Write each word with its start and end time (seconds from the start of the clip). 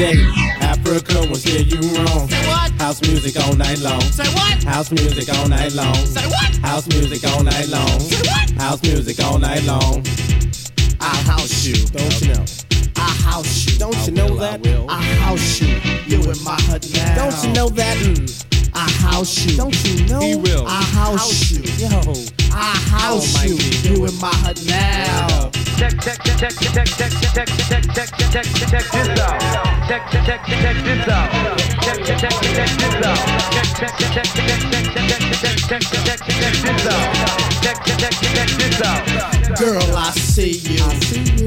day. 0.00 0.16
Africa 0.60 1.20
will 1.28 1.34
steer 1.34 1.60
you 1.60 1.80
wrong. 1.94 2.28
Say 2.28 2.46
what? 2.48 2.70
House 2.80 3.02
music 3.02 3.36
all 3.44 3.54
night 3.54 3.78
long. 3.80 4.00
Say 4.00 4.28
what? 4.32 4.62
House 4.64 4.90
music 4.90 5.28
all 5.36 5.48
night 5.48 5.72
long. 5.74 5.94
Say 5.94 6.26
what? 6.26 6.56
House 6.56 6.86
music 6.88 7.22
all 7.30 7.42
night 7.42 7.68
long. 7.68 8.00
Say 8.00 8.22
what? 8.30 8.50
House 8.62 8.82
music 8.82 9.22
all 9.22 9.38
night 9.38 9.62
long. 9.64 10.02
I'll 11.00 11.22
house 11.32 11.66
you. 11.66 11.76
Don't 11.92 12.20
you 12.22 12.34
know? 12.34 12.44
I'll 12.96 13.22
house 13.28 13.66
you. 13.66 13.78
Don't 13.78 14.06
you 14.06 14.12
know 14.12 14.36
that? 14.36 14.66
I'll 14.88 15.02
house 15.24 15.60
you. 15.60 15.76
You 16.06 16.18
in 16.30 16.42
my 16.44 16.56
hut 16.68 16.88
now. 16.94 17.14
Don't 17.16 17.44
you 17.44 17.52
know 17.52 17.68
that? 17.68 17.96
Mm. 17.98 18.46
I'll 18.74 18.88
house 18.88 19.44
you. 19.44 19.56
Don't 19.56 19.84
you 19.84 20.06
know? 20.06 20.20
He 20.20 20.36
will. 20.36 20.64
I'll 20.66 21.16
house 21.16 21.50
you. 21.50 21.62
Yo. 21.76 21.90
I'll 22.52 22.80
house 22.96 23.44
you. 23.44 23.56
You 23.84 24.06
in 24.06 24.16
my 24.18 24.32
hut 24.36 24.62
now. 24.66 25.50
Check, 25.80 25.98
check, 26.00 26.22
check, 26.24 26.36
check, 26.36 26.52
check, 26.60 26.88
check, 26.88 26.88
check, 26.88 27.10
check, 27.34 27.48
check, 27.68 27.84
check, 27.94 28.30
check, 28.30 28.44
check 28.54 28.69
check, 35.70 35.82
check, 35.82 36.04
check, 36.04 36.20
check 36.26 36.52
this 36.52 36.86
out. 36.86 37.62
Check, 37.62 37.84
check, 37.84 37.98
check, 37.98 38.12
check 38.34 38.48
this 38.58 38.82
out. 38.82 39.58
Girl, 39.58 39.96
I 39.96 40.10
see 40.10 40.58
you. 40.66 40.82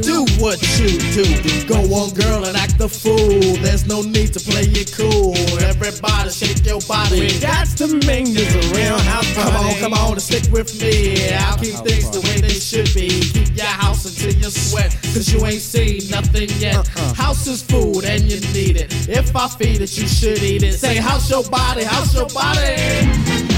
Do 0.01 0.23
what 0.39 0.61
you 0.79 0.97
do. 1.11 1.67
Go 1.67 1.79
on, 1.93 2.13
girl, 2.13 2.45
and 2.45 2.55
act 2.55 2.77
the 2.77 2.87
fool. 2.87 3.57
There's 3.61 3.85
no 3.85 4.01
need 4.01 4.31
to 4.33 4.39
play 4.39 4.63
it 4.63 4.93
cool. 4.95 5.35
Everybody 5.59 6.29
shake 6.29 6.65
your 6.65 6.79
body. 6.87 7.19
We 7.19 7.39
got 7.41 7.67
to 7.77 7.87
make 8.07 8.27
this 8.31 8.55
a 8.55 8.63
real 8.73 8.97
house 8.99 9.33
party. 9.35 9.51
Come 9.51 9.65
on, 9.65 9.79
come 9.79 9.93
on, 9.93 10.11
and 10.13 10.21
stick 10.21 10.49
with 10.53 10.71
me. 10.81 11.33
I'll 11.33 11.57
keep 11.57 11.75
things 11.83 12.09
the 12.11 12.21
way 12.21 12.39
they 12.39 12.55
should 12.55 12.93
be. 12.95 13.09
Keep 13.33 13.57
your 13.57 13.65
house 13.65 14.05
until 14.05 14.39
you 14.39 14.49
sweat, 14.49 14.95
cause 15.13 15.33
you 15.33 15.45
ain't 15.45 15.61
seen 15.61 16.09
nothing 16.09 16.49
yet. 16.59 16.75
Uh-uh. 16.75 17.13
House 17.13 17.47
is 17.47 17.61
food 17.61 18.05
and 18.05 18.23
you 18.23 18.39
need 18.53 18.77
it. 18.77 18.93
If 19.09 19.35
I 19.35 19.49
feed 19.49 19.81
it, 19.81 19.97
you 19.97 20.07
should 20.07 20.41
eat 20.41 20.63
it. 20.63 20.73
Say, 20.75 20.95
house 20.95 21.29
your 21.29 21.43
body, 21.49 21.83
house 21.83 22.13
your 22.15 22.29
body. 22.29 23.52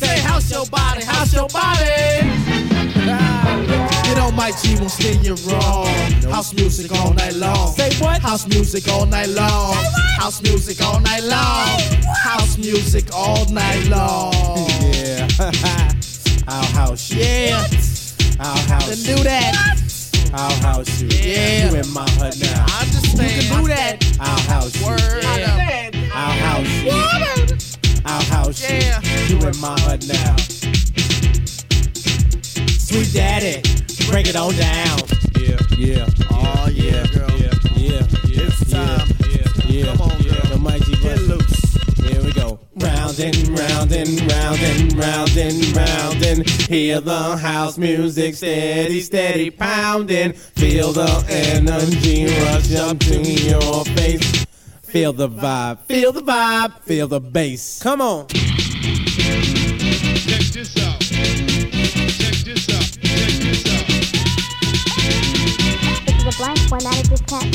Say, 0.00 0.20
house 0.20 0.50
your 0.50 0.66
body, 0.66 1.04
house 1.04 1.32
your 1.34 1.48
body. 1.48 2.20
Ah. 3.08 4.08
You 4.08 4.14
know 4.16 4.30
my 4.32 4.50
G 4.62 4.76
won't 4.76 4.90
steer 4.90 5.14
you 5.22 5.34
wrong. 5.50 5.86
House 6.30 6.52
music 6.54 6.92
all 6.92 7.12
night 7.14 7.34
long. 7.34 7.72
Say 7.74 7.90
what? 8.02 8.20
House 8.20 8.46
music 8.46 8.88
all 8.92 9.06
night 9.06 9.28
long. 9.28 9.74
House 10.18 10.42
music 10.42 10.82
all 10.82 11.00
night 11.00 11.22
long. 11.24 11.80
House 12.22 12.58
music 12.58 13.12
all 13.14 13.44
night 13.50 13.86
long. 13.88 14.32
Yeah. 14.92 15.28
I'll 16.48 16.64
house 16.74 17.10
you. 17.10 17.22
Yeah, 17.22 17.66
I'll 18.38 18.56
house 18.68 19.06
you. 19.06 19.16
do 19.16 19.22
that. 19.24 19.82
I'll 20.32 20.54
house 20.60 21.00
you. 21.00 21.08
Yeah. 21.08 21.70
You 21.70 21.78
in 21.78 21.92
my 21.92 22.08
hut 22.10 22.36
now. 22.40 22.66
I 22.68 22.82
understand. 22.82 23.42
You 23.42 23.48
can 23.48 23.62
do 23.62 23.68
that. 23.68 24.16
I'll 24.20 24.40
house 24.40 24.80
you. 24.80 24.86
Word. 24.86 25.22
Yeah. 25.22 25.90
I'll 26.14 26.32
house 26.32 27.50
you. 27.50 27.65
I'll 28.06 28.22
house 28.24 28.62
Yeah. 28.62 29.00
you. 29.28 29.36
You 29.36 29.46
in 29.48 29.58
my 29.60 29.78
hut 29.80 30.06
now. 30.06 30.36
Sweet 32.78 33.12
daddy, 33.12 33.62
break 34.08 34.28
it 34.28 34.36
on 34.36 34.54
down. 34.54 34.98
Yeah, 35.40 35.58
yeah. 35.76 36.06
Oh, 36.30 36.68
yeah, 36.72 37.06
girl. 37.08 37.30
Yeah, 37.32 37.52
yeah, 37.74 38.06
yeah. 38.24 38.46
It's 38.46 38.70
time. 38.70 39.08
Yeah, 39.28 39.66
yeah. 39.66 39.84
Come 39.86 40.02
on, 40.02 40.22
girl. 40.22 40.46
The 40.50 40.58
mighty 40.60 40.94
Get 41.02 41.20
loose. 41.22 41.76
Here 41.98 42.22
we 42.22 42.32
go. 42.32 42.60
Round 42.76 43.18
and 43.18 43.48
round 43.58 43.92
and 43.92 44.20
round 44.32 44.60
and 44.60 44.96
round 44.96 45.36
and 45.36 45.76
round 45.76 46.24
and 46.24 46.48
hear 46.48 47.00
the 47.00 47.36
house 47.36 47.76
music 47.76 48.34
steady, 48.36 49.00
steady 49.00 49.50
pounding. 49.50 50.32
Feel 50.32 50.92
the 50.92 51.10
energy 51.28 52.26
rush 52.44 52.72
up 52.74 52.98
to 53.00 53.20
your 53.20 53.84
face. 53.96 54.45
Feel 54.96 55.12
the 55.12 55.28
vibe, 55.28 55.80
feel 55.80 56.10
the 56.10 56.22
vibe, 56.22 56.80
feel 56.80 57.06
the 57.06 57.20
bass. 57.20 57.82
Come 57.82 58.00
on. 58.00 58.28
Check 58.28 58.40
this 60.56 60.72
out. 60.80 60.98
Check 61.02 61.36
this 62.40 62.64
out. 62.72 62.96
Check 63.04 63.32
this 63.44 63.60
out. 63.68 63.84
This 66.06 66.16
is 66.16 66.24
a 66.24 66.38
blank 66.38 66.58
formatted 66.70 67.12
diskette. 67.12 67.52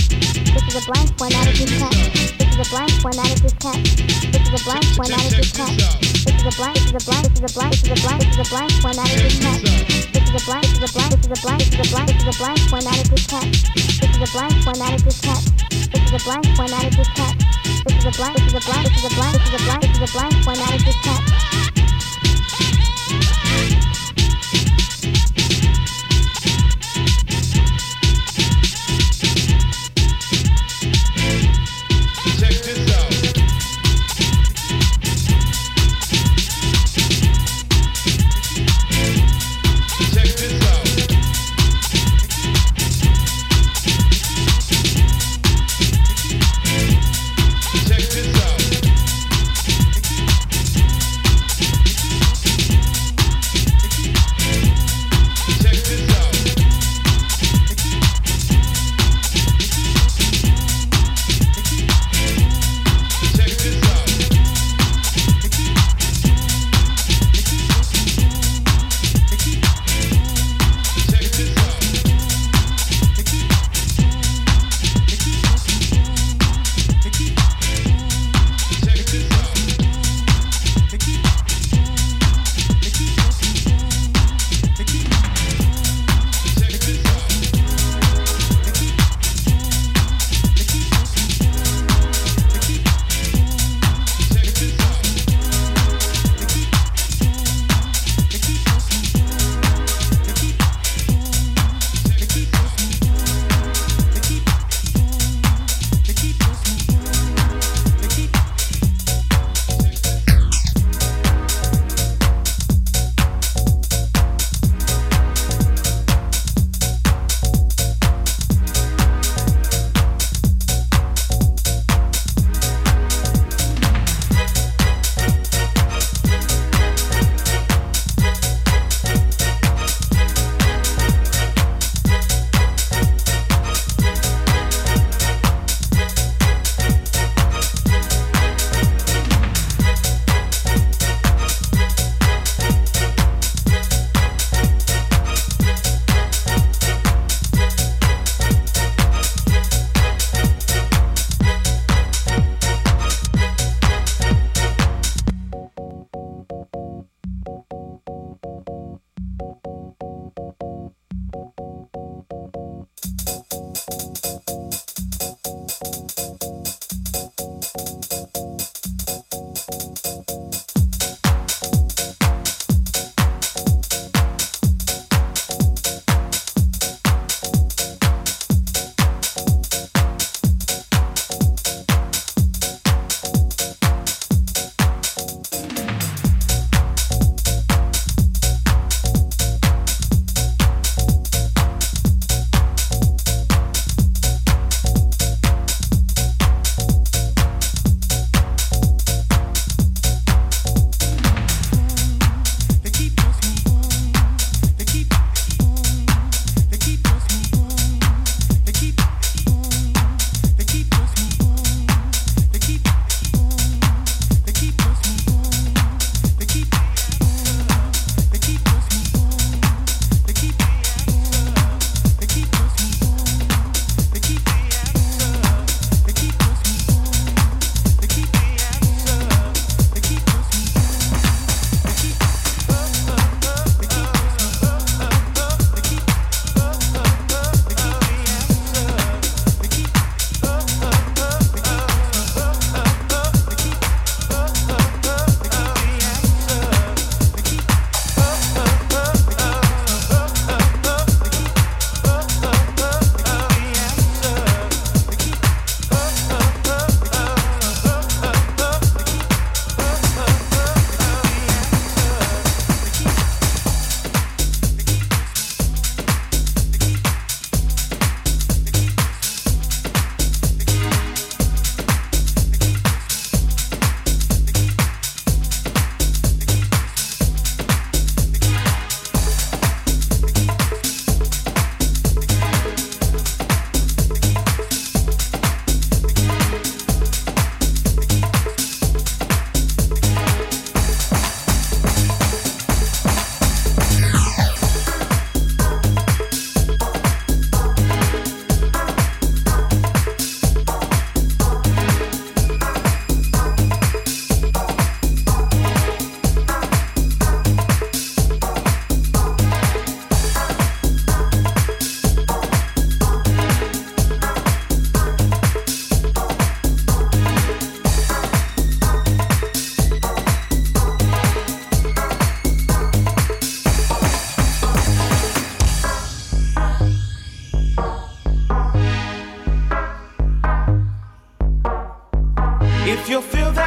This 0.54 0.64
is 0.70 0.76
a 0.76 0.86
blank 0.86 1.18
formatted 1.18 1.56
diskette. 1.58 2.14
This 2.38 2.54
is 2.54 2.62
a 2.62 2.70
blank 2.70 2.92
formatted 3.02 3.40
diskette. 3.42 3.90
This 4.32 4.46
is 4.46 4.54
a 4.54 4.64
blank 4.64 4.86
formatted 4.94 5.34
Check 5.34 5.42
diskette. 5.42 5.74
this 5.74 5.82
out. 5.82 5.98
This 5.98 6.38
is 6.38 6.46
a 6.46 6.54
blank. 6.62 6.78
This 6.78 6.86
is 6.86 6.94
a 6.94 7.10
blank. 7.10 7.26
This 7.26 7.42
is 7.42 7.50
a 7.50 7.58
blank. 7.58 7.74
This 7.74 7.82
is 7.82 7.90
a 7.90 8.06
blank. 8.06 8.22
This 8.22 8.38
is 8.38 8.46
a 8.46 8.50
blank 8.54 8.72
formatted 8.86 9.18
diskette. 9.18 9.66
This 10.14 10.21
is 10.36 10.42
a 10.42 10.46
blank. 10.46 10.64
This 10.64 10.84
is 10.84 10.90
a 10.90 10.94
blank. 10.94 11.12
This 11.12 11.26
is 11.26 11.32
a 11.32 11.42
blank. 11.42 11.68
This 11.70 11.82
is 11.82 11.84
a 11.84 11.92
blank. 11.92 12.10
This 12.10 12.22
is 12.22 12.28
a 12.28 12.44
blank 12.44 12.60
formatted 12.70 13.08
diskette. 13.12 13.52
This 13.76 14.16
is 14.16 14.22
a 14.22 14.32
blank 14.32 14.64
formatted 14.64 15.02
diskette. 15.02 15.46
This 15.92 16.04
is 16.04 16.14
a 16.14 16.24
blank 16.24 16.46
formatted 16.56 16.94
diskette. 16.94 17.38
This 17.86 17.98
is 17.98 18.06
a 18.06 18.18
blank. 18.18 18.38
This 18.38 18.48
is 18.48 18.56
a 18.56 18.66
blank. 18.66 18.88
This 18.88 18.98
is 18.98 19.06
a 19.06 19.16
blank. 19.16 19.34
This 19.34 19.48
is 19.48 19.54
a 19.54 19.66
blank. 19.66 19.82
This 19.82 19.98
is 19.98 20.10
a 20.10 20.14
blank 20.14 20.34
formatted 20.44 20.82
diskette. 20.82 21.41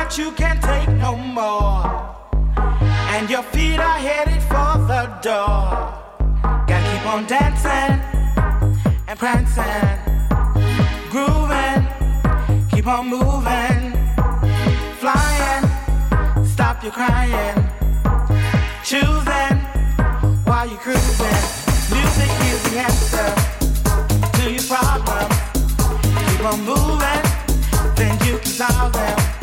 That 0.05 0.19
you 0.19 0.31
can't 0.33 0.63
take 0.63 0.89
no 0.99 1.17
more. 1.17 1.83
And 3.15 3.31
your 3.31 3.43
feet 3.43 3.79
are 3.79 3.99
headed 4.09 4.43
for 4.53 4.73
the 4.91 5.03
door. 5.23 5.65
Gotta 6.69 6.85
keep 6.91 7.07
on 7.07 7.25
dancing 7.27 7.97
and 9.09 9.19
prancing, 9.19 9.97
grooving, 11.11 11.83
keep 12.71 12.87
on 12.87 13.09
moving, 13.09 13.81
flying, 15.01 15.65
stop 16.45 16.83
your 16.83 16.93
crying, 16.93 17.59
choosing 18.85 19.57
while 20.45 20.69
you're 20.69 20.85
cruising. 20.87 21.45
Music 21.95 22.33
is 22.51 22.61
the 22.69 22.75
answer 22.89 23.31
to 24.37 24.45
your 24.53 24.67
problem. 24.69 25.29
Keep 26.29 26.45
on 26.53 26.61
moving, 26.73 27.25
then 27.97 28.15
you 28.27 28.37
can 28.37 28.53
solve 28.61 28.93
them. 28.93 29.34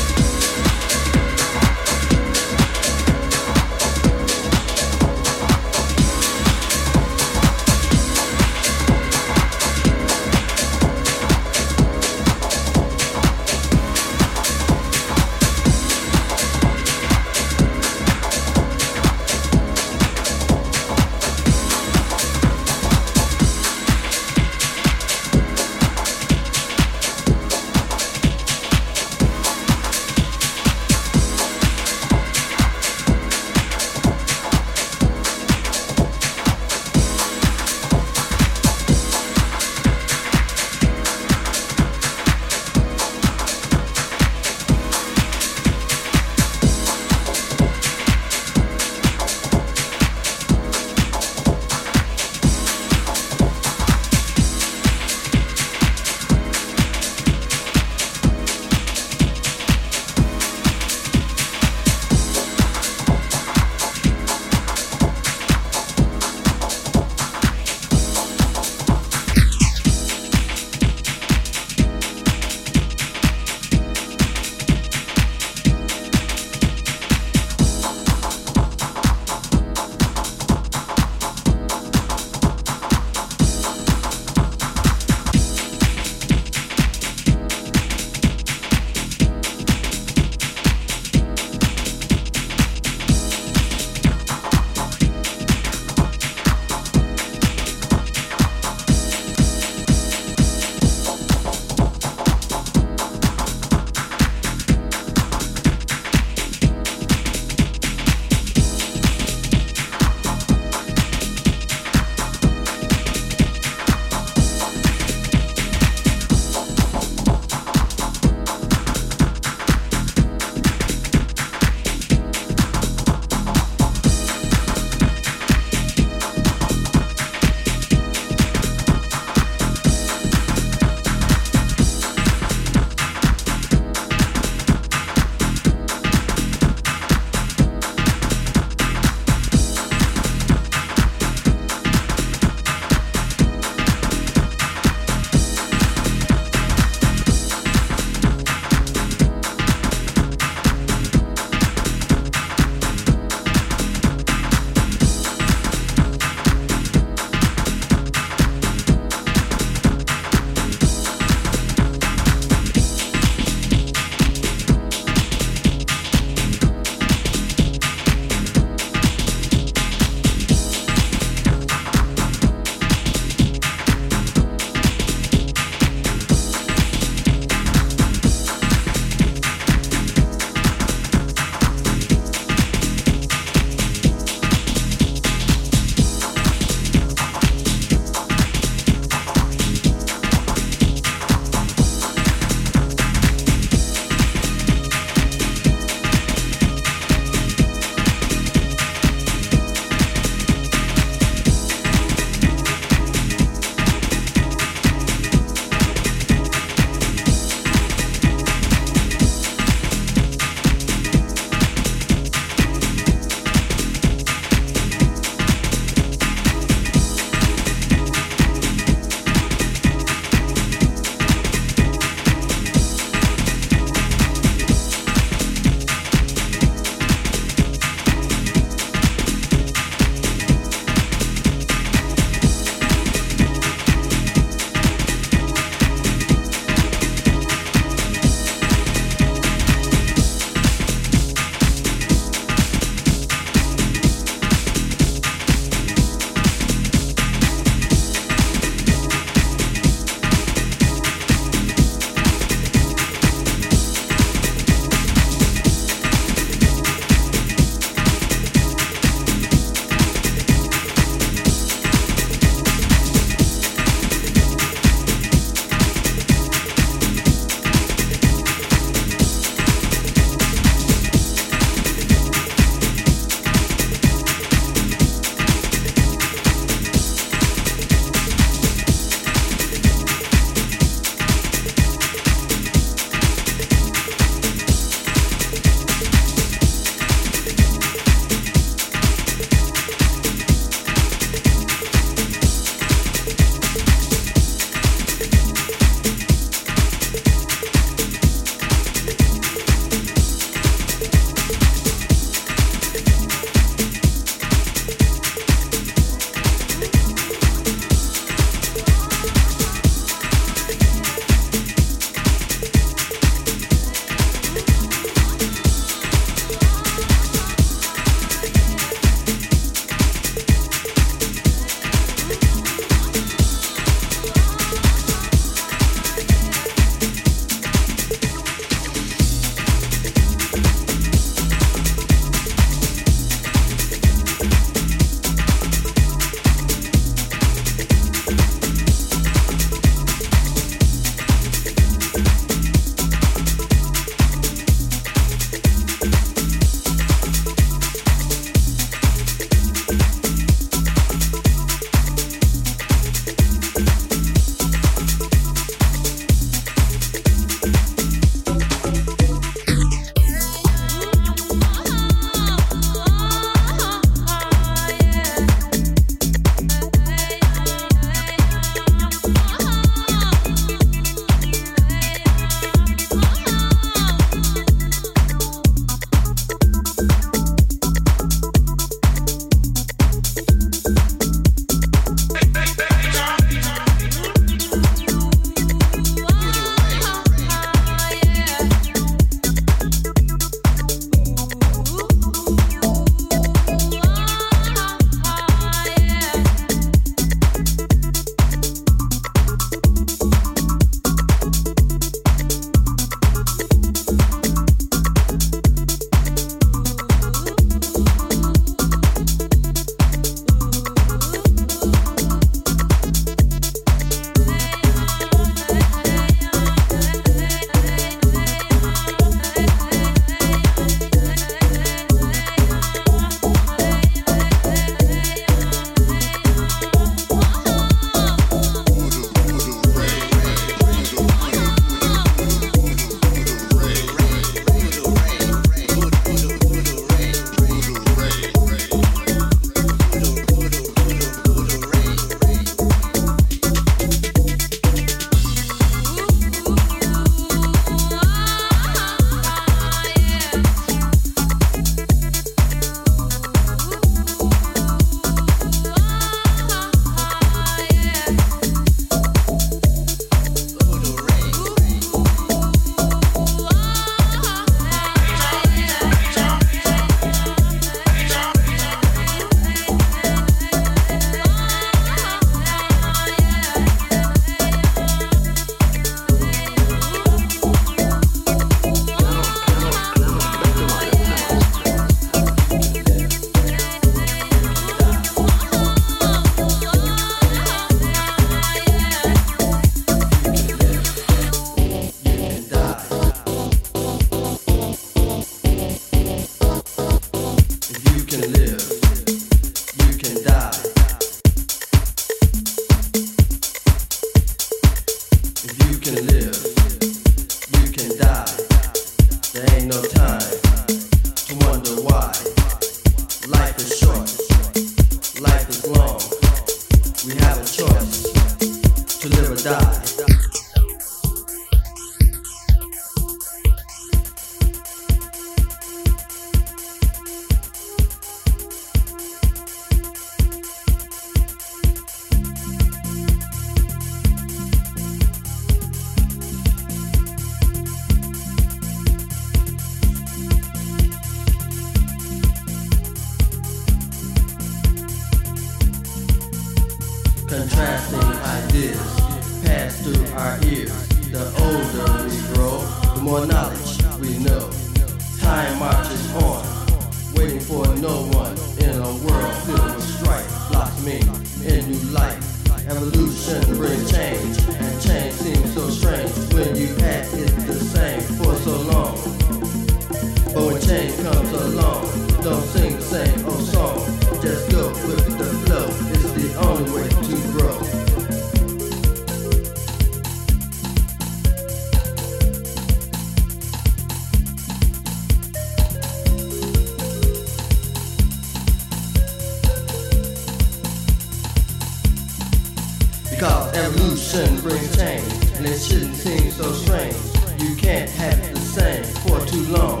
you 597.60 597.76
can't 597.76 598.08
have 598.10 598.54
the 598.54 598.60
same 598.60 599.04
for 599.22 599.44
too 599.46 599.64
long. 599.72 600.00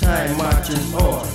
Time 0.00 0.36
marches 0.36 0.94
on, 0.94 1.26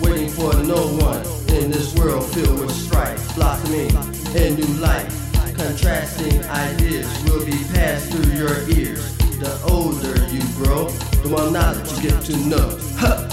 waiting 0.00 0.28
for 0.28 0.52
no 0.64 0.88
one 0.98 1.22
in 1.54 1.70
this 1.70 1.94
world 1.94 2.24
filled 2.32 2.60
with 2.60 2.70
strife, 2.70 3.34
blossoming 3.36 3.90
in 4.34 4.56
new 4.56 4.74
life. 4.80 5.08
Contrasting 5.56 6.42
ideas 6.46 7.06
will 7.24 7.44
be 7.44 7.58
passed 7.72 8.10
through 8.10 8.32
your 8.32 8.68
ears. 8.70 9.16
The 9.38 9.60
older 9.70 10.18
you 10.32 10.42
grow, 10.56 10.88
the 11.22 11.28
more 11.28 11.50
knowledge 11.50 11.92
you 11.92 12.10
get 12.10 12.22
to 12.24 12.36
know. 12.48 12.78
Huh. 12.96 13.31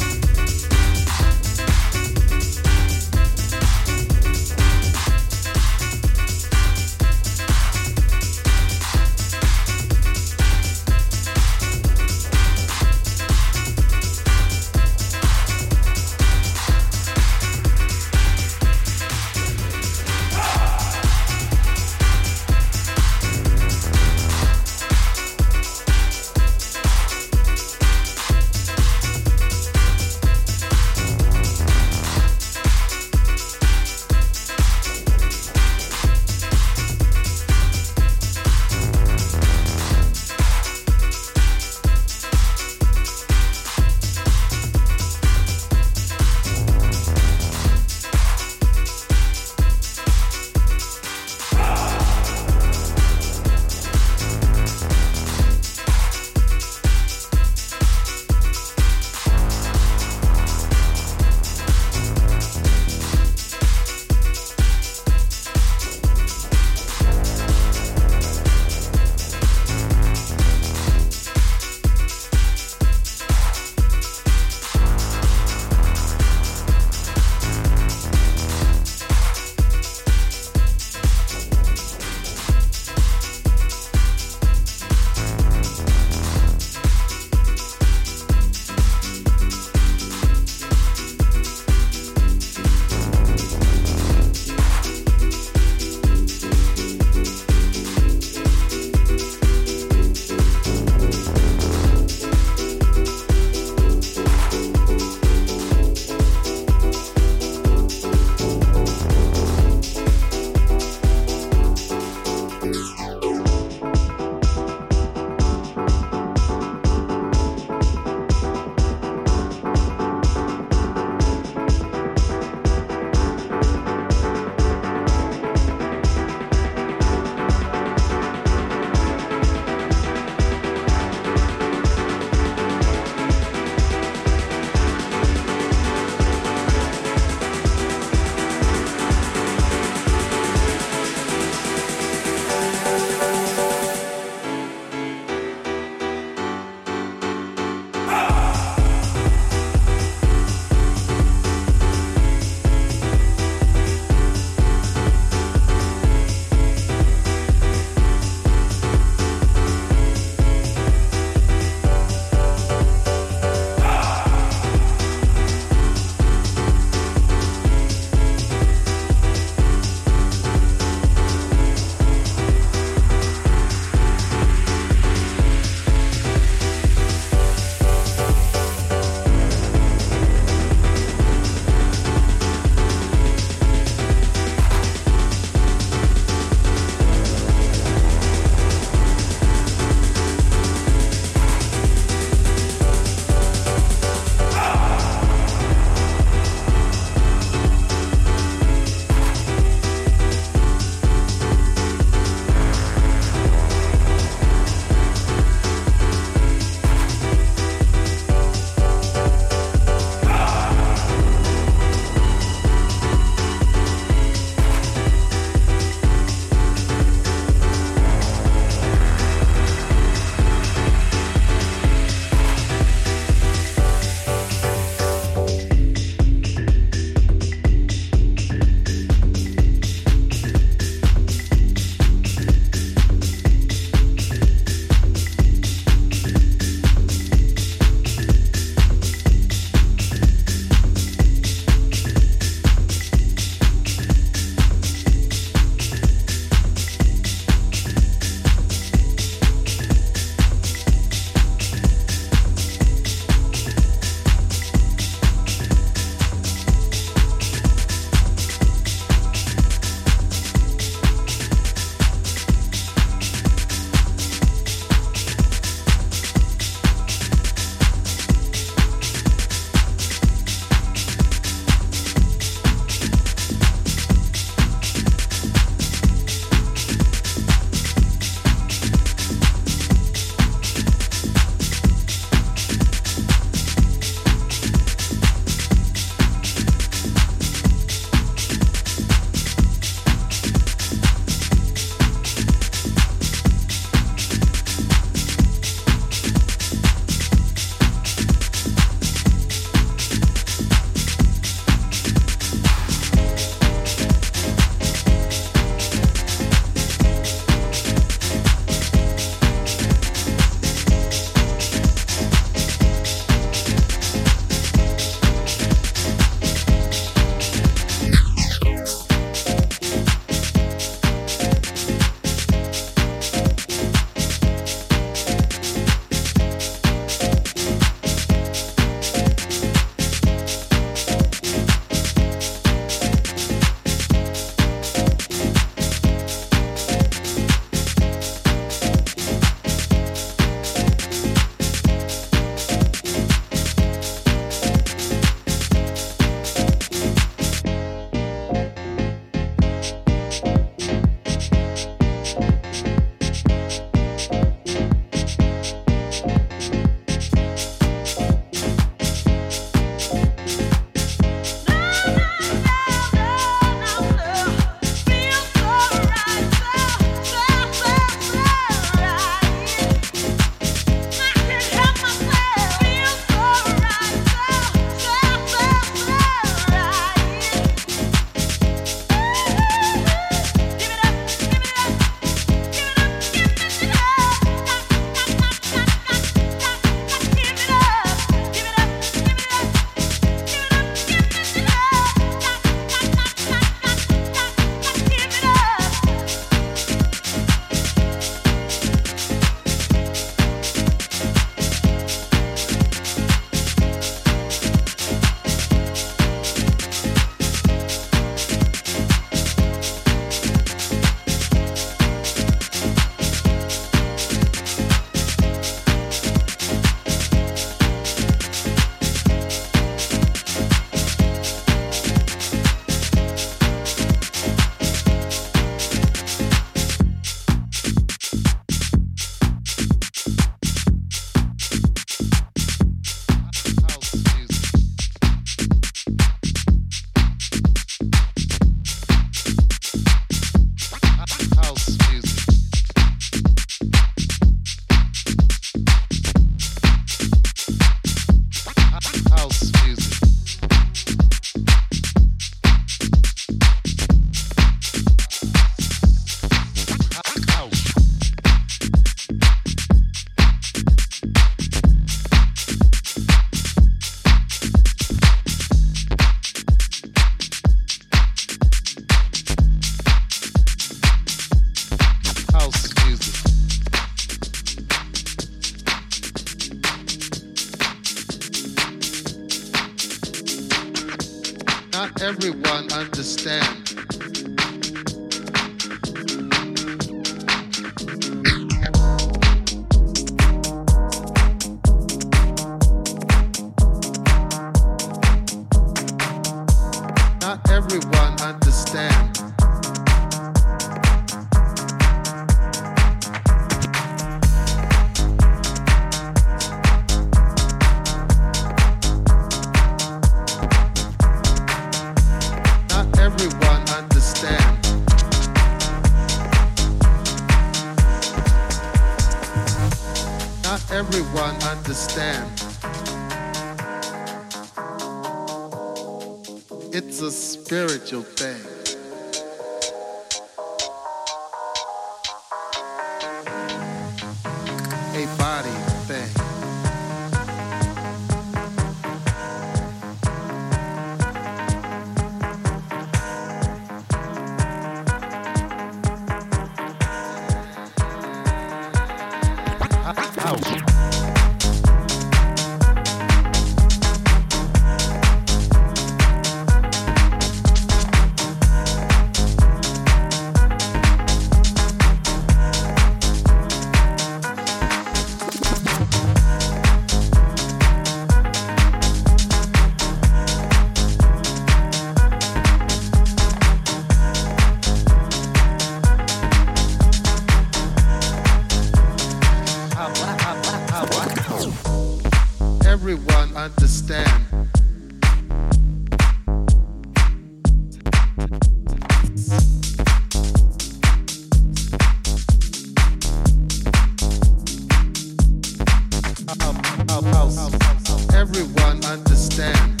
everyone 598.53 599.05
understand. 599.05 600.00